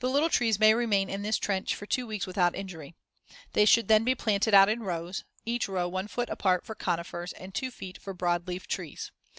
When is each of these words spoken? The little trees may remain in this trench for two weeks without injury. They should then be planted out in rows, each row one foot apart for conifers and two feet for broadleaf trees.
The 0.00 0.10
little 0.10 0.28
trees 0.28 0.58
may 0.60 0.74
remain 0.74 1.08
in 1.08 1.22
this 1.22 1.38
trench 1.38 1.74
for 1.74 1.86
two 1.86 2.06
weeks 2.06 2.26
without 2.26 2.54
injury. 2.54 2.94
They 3.54 3.64
should 3.64 3.88
then 3.88 4.04
be 4.04 4.14
planted 4.14 4.52
out 4.52 4.68
in 4.68 4.82
rows, 4.82 5.24
each 5.46 5.66
row 5.66 5.88
one 5.88 6.08
foot 6.08 6.28
apart 6.28 6.66
for 6.66 6.74
conifers 6.74 7.32
and 7.32 7.54
two 7.54 7.70
feet 7.70 7.96
for 7.96 8.12
broadleaf 8.12 8.66
trees. 8.66 9.12